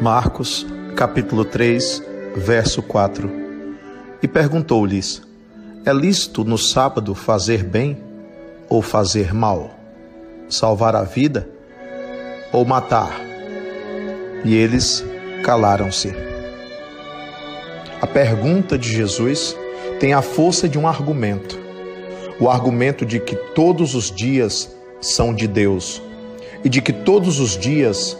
Marcos, 0.00 0.66
capítulo 0.94 1.42
3, 1.42 2.02
verso 2.36 2.82
4. 2.82 3.30
E 4.22 4.28
perguntou-lhes: 4.28 5.22
É 5.86 5.92
lícito 5.92 6.44
no 6.44 6.58
sábado 6.58 7.14
fazer 7.14 7.64
bem 7.64 7.96
ou 8.68 8.82
fazer 8.82 9.32
mal? 9.32 9.70
Salvar 10.50 10.94
a 10.94 11.02
vida 11.02 11.48
ou 12.52 12.62
matar? 12.66 13.10
E 14.44 14.54
eles 14.54 15.02
calaram-se. 15.42 16.14
A 18.00 18.06
pergunta 18.06 18.76
de 18.76 18.92
Jesus 18.92 19.56
tem 19.98 20.12
a 20.12 20.20
força 20.20 20.68
de 20.68 20.78
um 20.78 20.86
argumento. 20.86 21.58
O 22.38 22.50
argumento 22.50 23.06
de 23.06 23.18
que 23.18 23.34
todos 23.34 23.94
os 23.94 24.10
dias 24.10 24.70
são 25.00 25.34
de 25.34 25.48
Deus 25.48 26.02
e 26.62 26.68
de 26.68 26.82
que 26.82 26.92
todos 26.92 27.40
os 27.40 27.56
dias 27.56 28.16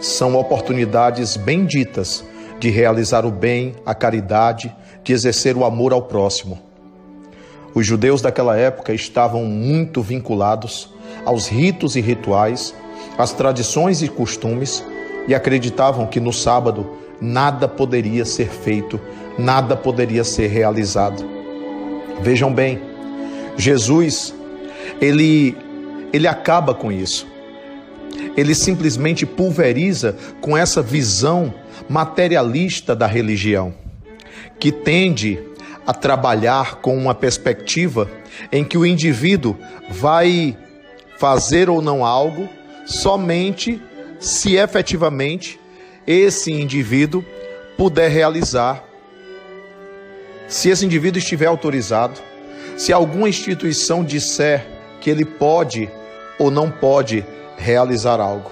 são 0.00 0.34
oportunidades 0.36 1.36
benditas 1.36 2.24
de 2.58 2.70
realizar 2.70 3.24
o 3.24 3.30
bem, 3.30 3.74
a 3.84 3.94
caridade, 3.94 4.74
de 5.02 5.12
exercer 5.12 5.56
o 5.56 5.64
amor 5.64 5.92
ao 5.92 6.02
próximo. 6.02 6.58
Os 7.74 7.86
judeus 7.86 8.20
daquela 8.20 8.56
época 8.56 8.92
estavam 8.92 9.44
muito 9.44 10.02
vinculados 10.02 10.92
aos 11.24 11.48
ritos 11.48 11.96
e 11.96 12.00
rituais, 12.00 12.74
às 13.16 13.32
tradições 13.32 14.02
e 14.02 14.08
costumes 14.08 14.84
e 15.28 15.34
acreditavam 15.34 16.06
que 16.06 16.20
no 16.20 16.32
sábado 16.32 16.90
nada 17.20 17.68
poderia 17.68 18.24
ser 18.24 18.48
feito, 18.48 19.00
nada 19.38 19.76
poderia 19.76 20.24
ser 20.24 20.48
realizado. 20.48 21.24
Vejam 22.20 22.52
bem, 22.52 22.80
Jesus, 23.56 24.34
ele 25.00 25.56
ele 26.12 26.26
acaba 26.26 26.74
com 26.74 26.90
isso 26.90 27.26
ele 28.36 28.54
simplesmente 28.54 29.26
pulveriza 29.26 30.16
com 30.40 30.56
essa 30.56 30.82
visão 30.82 31.52
materialista 31.88 32.94
da 32.94 33.06
religião, 33.06 33.74
que 34.58 34.70
tende 34.70 35.38
a 35.86 35.92
trabalhar 35.92 36.76
com 36.76 36.96
uma 36.96 37.14
perspectiva 37.14 38.10
em 38.52 38.64
que 38.64 38.78
o 38.78 38.86
indivíduo 38.86 39.56
vai 39.88 40.56
fazer 41.18 41.68
ou 41.68 41.82
não 41.82 42.04
algo 42.04 42.48
somente 42.86 43.80
se 44.18 44.56
efetivamente 44.56 45.58
esse 46.06 46.52
indivíduo 46.52 47.24
puder 47.76 48.10
realizar. 48.10 48.84
Se 50.48 50.68
esse 50.68 50.84
indivíduo 50.84 51.18
estiver 51.18 51.46
autorizado, 51.46 52.20
se 52.76 52.92
alguma 52.92 53.28
instituição 53.28 54.04
disser 54.04 54.66
que 55.00 55.08
ele 55.10 55.24
pode 55.24 55.90
ou 56.38 56.50
não 56.50 56.70
pode 56.70 57.24
realizar 57.60 58.20
algo. 58.20 58.50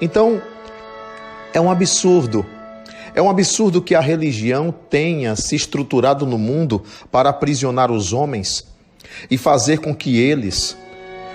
Então, 0.00 0.42
é 1.54 1.60
um 1.60 1.70
absurdo. 1.70 2.44
É 3.14 3.20
um 3.20 3.30
absurdo 3.30 3.82
que 3.82 3.94
a 3.94 4.00
religião 4.00 4.74
tenha 4.90 5.36
se 5.36 5.54
estruturado 5.54 6.26
no 6.26 6.38
mundo 6.38 6.82
para 7.10 7.28
aprisionar 7.28 7.90
os 7.90 8.12
homens 8.12 8.66
e 9.30 9.36
fazer 9.36 9.78
com 9.78 9.94
que 9.94 10.18
eles 10.18 10.76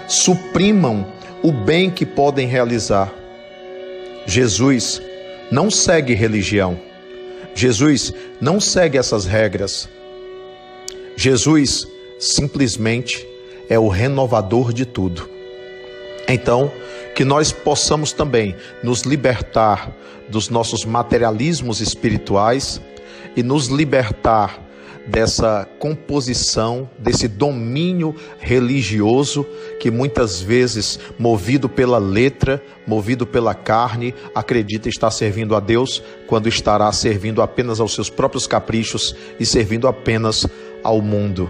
suprimam 0.08 1.06
o 1.44 1.52
bem 1.52 1.90
que 1.92 2.06
podem 2.06 2.48
realizar. 2.48 3.14
Jesus 4.26 5.02
não 5.52 5.70
segue 5.70 6.14
religião. 6.14 6.80
Jesus 7.54 8.14
não 8.42 8.60
segue 8.60 8.98
essas 8.98 9.26
regras. 9.26 9.88
Jesus 11.16 11.88
simplesmente 12.20 13.26
é 13.70 13.78
o 13.78 13.88
renovador 13.88 14.74
de 14.74 14.86
tudo. 14.86 15.37
Então, 16.28 16.72
que 17.16 17.24
nós 17.24 17.52
possamos 17.52 18.12
também 18.12 18.56
nos 18.84 19.02
libertar 19.02 19.92
dos 20.30 20.50
nossos 20.50 20.86
materialismos 20.86 21.80
espirituais 21.80 22.82
e 23.36 23.42
nos 23.42 23.68
libertar 23.68 24.68
dessa 25.08 25.66
composição, 25.80 26.90
desse 27.00 27.30
domínio 27.30 28.14
religioso 28.40 29.46
que 29.80 29.90
muitas 29.90 30.42
vezes, 30.42 31.00
movido 31.18 31.70
pela 31.70 31.98
letra, 31.98 32.62
movido 32.86 33.26
pela 33.26 33.56
carne, 33.56 34.14
acredita 34.36 34.90
estar 34.90 35.10
servindo 35.10 35.56
a 35.56 35.62
Deus, 35.62 36.04
quando 36.28 36.50
estará 36.50 36.92
servindo 36.92 37.42
apenas 37.42 37.80
aos 37.80 37.94
seus 37.94 38.10
próprios 38.10 38.46
caprichos 38.46 39.16
e 39.40 39.46
servindo 39.46 39.88
apenas 39.88 40.46
ao 40.84 41.02
mundo. 41.02 41.50